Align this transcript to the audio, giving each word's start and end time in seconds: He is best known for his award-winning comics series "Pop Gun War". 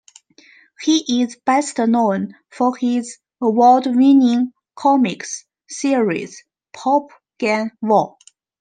He 0.81 1.21
is 1.21 1.37
best 1.45 1.77
known 1.77 2.33
for 2.49 2.75
his 2.75 3.19
award-winning 3.39 4.51
comics 4.75 5.45
series 5.69 6.43
"Pop 6.73 7.11
Gun 7.39 7.69
War". 7.83 8.17